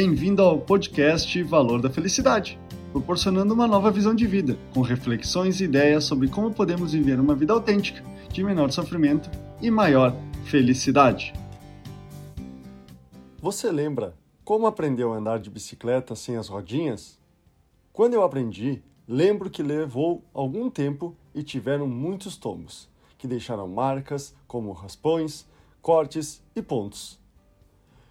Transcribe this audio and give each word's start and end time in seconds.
Bem-vindo 0.00 0.42
ao 0.42 0.60
podcast 0.60 1.42
Valor 1.42 1.82
da 1.82 1.90
Felicidade, 1.90 2.56
proporcionando 2.92 3.52
uma 3.52 3.66
nova 3.66 3.90
visão 3.90 4.14
de 4.14 4.28
vida, 4.28 4.56
com 4.72 4.80
reflexões 4.80 5.60
e 5.60 5.64
ideias 5.64 6.04
sobre 6.04 6.28
como 6.28 6.54
podemos 6.54 6.92
viver 6.92 7.18
uma 7.18 7.34
vida 7.34 7.52
autêntica, 7.52 8.00
de 8.32 8.44
menor 8.44 8.70
sofrimento 8.70 9.28
e 9.60 9.72
maior 9.72 10.14
felicidade. 10.44 11.32
Você 13.42 13.72
lembra 13.72 14.14
como 14.44 14.68
aprendeu 14.68 15.12
a 15.12 15.16
andar 15.16 15.40
de 15.40 15.50
bicicleta 15.50 16.14
sem 16.14 16.36
as 16.36 16.46
rodinhas? 16.46 17.18
Quando 17.92 18.14
eu 18.14 18.22
aprendi, 18.22 18.80
lembro 19.04 19.50
que 19.50 19.64
levou 19.64 20.22
algum 20.32 20.70
tempo 20.70 21.16
e 21.34 21.42
tiveram 21.42 21.88
muitos 21.88 22.36
tombos, 22.36 22.88
que 23.18 23.26
deixaram 23.26 23.66
marcas 23.66 24.32
como 24.46 24.70
raspões, 24.70 25.44
cortes 25.82 26.40
e 26.54 26.62
pontos. 26.62 27.18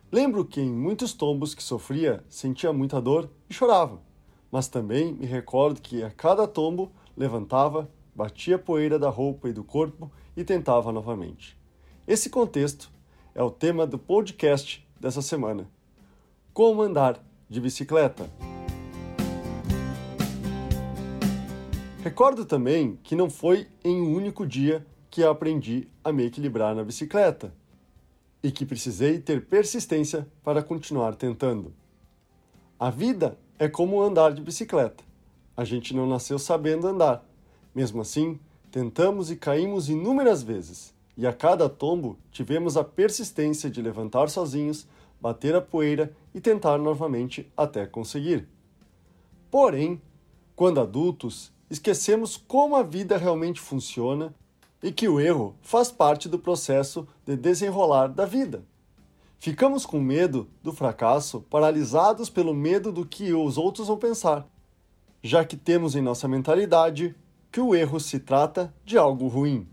Lembro 0.09 0.45
que 0.45 0.61
em 0.61 0.71
muitos 0.71 1.11
tombos 1.11 1.53
que 1.53 1.61
sofria, 1.61 2.23
sentia 2.29 2.71
muita 2.71 3.01
dor 3.01 3.29
e 3.49 3.53
chorava, 3.53 4.01
mas 4.49 4.69
também 4.69 5.13
me 5.13 5.25
recordo 5.25 5.81
que 5.81 6.01
a 6.01 6.09
cada 6.09 6.47
tombo 6.47 6.89
levantava, 7.15 7.89
batia 8.15 8.57
poeira 8.57 8.97
da 8.97 9.09
roupa 9.09 9.49
e 9.49 9.53
do 9.53 9.65
corpo 9.65 10.09
e 10.35 10.45
tentava 10.45 10.93
novamente. 10.93 11.57
Esse 12.07 12.29
contexto 12.29 12.89
é 13.35 13.43
o 13.43 13.51
tema 13.51 13.85
do 13.85 13.99
podcast 13.99 14.87
dessa 14.97 15.21
semana. 15.21 15.69
Como 16.53 16.81
andar 16.81 17.21
de 17.49 17.59
bicicleta? 17.59 18.29
Recordo 22.01 22.45
também 22.45 22.97
que 23.03 23.13
não 23.13 23.29
foi 23.29 23.67
em 23.83 24.01
um 24.01 24.15
único 24.15 24.47
dia 24.47 24.87
que 25.11 25.21
aprendi 25.21 25.89
a 26.01 26.13
me 26.13 26.23
equilibrar 26.23 26.73
na 26.73 26.85
bicicleta 26.85 27.53
e 28.41 28.51
que 28.51 28.65
precisei 28.65 29.19
ter 29.19 29.45
persistência 29.45 30.27
para 30.43 30.63
continuar 30.63 31.15
tentando. 31.15 31.73
A 32.79 32.89
vida 32.89 33.37
é 33.57 33.67
como 33.67 34.01
andar 34.01 34.33
de 34.33 34.41
bicicleta. 34.41 35.03
A 35.55 35.63
gente 35.63 35.95
não 35.95 36.07
nasceu 36.07 36.37
sabendo 36.37 36.87
andar. 36.87 37.25
Mesmo 37.73 38.01
assim, 38.01 38.39
tentamos 38.71 39.31
e 39.31 39.35
caímos 39.35 39.89
inúmeras 39.89 40.43
vezes, 40.43 40.93
e 41.17 41.25
a 41.25 41.33
cada 41.33 41.67
tombo 41.67 42.17
tivemos 42.31 42.77
a 42.77 42.83
persistência 42.83 43.69
de 43.69 43.81
levantar 43.81 44.29
sozinhos, 44.29 44.87
bater 45.19 45.55
a 45.55 45.61
poeira 45.61 46.13
e 46.33 46.39
tentar 46.39 46.77
novamente 46.77 47.51
até 47.57 47.87
conseguir. 47.87 48.47
Porém, 49.49 49.99
quando 50.55 50.79
adultos, 50.79 51.51
esquecemos 51.69 52.37
como 52.37 52.75
a 52.75 52.83
vida 52.83 53.17
realmente 53.17 53.59
funciona 53.59 54.33
e 54.81 54.91
que 54.91 55.07
o 55.07 55.19
erro 55.19 55.55
faz 55.61 55.91
parte 55.91 56.29
do 56.29 56.37
processo 56.37 57.07
de 57.25 57.35
desenrolar 57.35 58.07
da 58.07 58.25
vida. 58.25 58.63
Ficamos 59.39 59.85
com 59.85 59.99
medo 59.99 60.47
do 60.63 60.73
fracasso, 60.73 61.41
paralisados 61.41 62.29
pelo 62.29 62.53
medo 62.53 62.91
do 62.91 63.05
que 63.05 63.33
os 63.33 63.57
outros 63.57 63.87
vão 63.87 63.97
pensar, 63.97 64.47
já 65.21 65.45
que 65.45 65.55
temos 65.55 65.95
em 65.95 66.01
nossa 66.01 66.27
mentalidade 66.27 67.15
que 67.51 67.59
o 67.59 67.75
erro 67.75 67.99
se 67.99 68.19
trata 68.19 68.73
de 68.83 68.97
algo 68.97 69.27
ruim. 69.27 69.67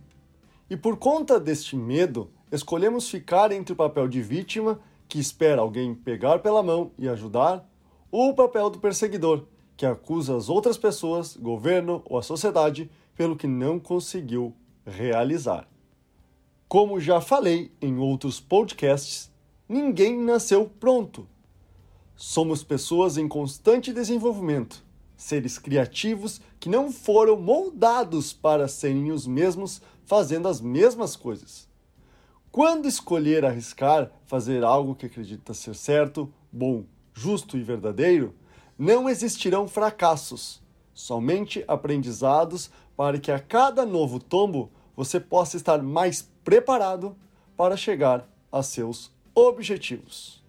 E 0.69 0.77
por 0.77 0.97
conta 0.97 1.41
deste 1.41 1.77
medo, 1.77 2.31
escolhemos 2.51 3.09
ficar 3.09 3.53
entre 3.53 3.73
o 3.73 3.77
papel 3.77 4.09
de 4.09 4.23
vítima, 4.23 4.79
que 5.09 5.19
espera 5.19 5.61
alguém 5.61 5.95
pegar 5.95 6.39
pela 6.39 6.63
mão 6.63 6.91
e 6.99 7.09
ajudar, 7.09 7.69
ou 8.11 8.31
o 8.31 8.35
papel 8.35 8.71
do 8.71 8.79
perseguidor, 8.79 9.45
que 9.77 9.85
acusa 9.85 10.37
as 10.37 10.49
outras 10.49 10.79
pessoas, 10.79 11.37
governo 11.37 12.03
ou 12.05 12.19
a 12.19 12.23
sociedade 12.23 12.91
pelo 13.17 13.37
que 13.37 13.47
não 13.47 13.79
conseguiu 13.79 14.55
realizar. 14.87 15.69
Como 16.69 17.01
já 17.01 17.21
falei 17.21 17.73
em 17.81 17.99
outros 17.99 18.41
podcasts, 18.41 19.31
ninguém 19.69 20.19
nasceu 20.19 20.69
pronto. 20.81 21.29
Somos 22.17 22.63
pessoas 22.63 23.17
em 23.17 23.27
constante 23.27 23.93
desenvolvimento, 23.93 24.85
seres 25.17 25.59
criativos 25.59 26.41
que 26.61 26.69
não 26.69 26.91
foram 26.93 27.37
moldados 27.37 28.33
para 28.33 28.69
serem 28.69 29.11
os 29.11 29.27
mesmos 29.27 29.81
fazendo 30.05 30.49
as 30.49 30.61
mesmas 30.61 31.17
coisas. 31.17 31.69
Quando 32.51 32.87
escolher 32.87 33.45
arriscar 33.45 34.11
fazer 34.27 34.63
algo 34.63 34.95
que 34.95 35.07
acredita 35.07 35.55
ser 35.55 35.75
certo, 35.75 36.33
bom, 36.53 36.85
justo 37.13 37.57
e 37.57 37.63
verdadeiro, 37.63 38.35
não 38.79 39.09
existirão 39.09 39.67
fracassos, 39.67 40.63
somente 40.93 41.65
aprendizados 41.67 42.71
para 42.97 43.19
que 43.19 43.33
a 43.33 43.41
cada 43.41 43.85
novo 43.85 44.21
tombo 44.21 44.71
você 44.97 45.19
possa 45.19 45.57
estar 45.57 45.83
mais 45.83 46.29
preparado 46.45 47.17
para 47.57 47.77
chegar 47.77 48.29
a 48.51 48.63
seus 48.63 49.11
objetivos. 49.35 50.43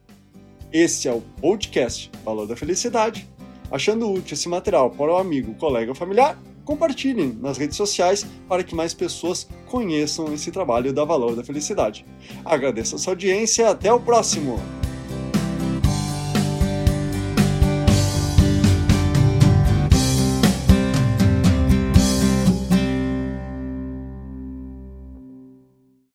Esse 0.72 1.08
é 1.08 1.14
o 1.14 1.22
podcast 1.42 2.12
Valor 2.24 2.48
da 2.48 2.56
Felicidade. 2.56 3.30
Achando 3.72 4.12
útil 4.12 4.34
esse 4.34 4.48
material 4.48 4.92
para 4.92 5.12
o 5.12 5.18
amigo, 5.18 5.56
colega 5.56 5.92
ou 5.92 5.96
familiar, 5.96 6.38
compartilhem 6.64 7.38
nas 7.42 7.58
redes 7.58 7.78
sociais 7.78 8.26
para 8.48 8.64
que 8.64 8.76
mais 8.76 8.94
pessoas 8.94 9.48
conheçam 9.68 10.34
esse 10.34 10.52
trabalho 10.52 10.92
da 10.92 11.06
Valor 11.06 11.36
da 11.36 11.44
Felicidade. 11.44 12.06
Agradeço 12.44 12.96
a 12.96 13.00
sua 13.00 13.14
audiência 13.14 13.64
e 13.64 13.66
até 13.66 13.94
o 13.94 14.00
próximo! 14.00 14.84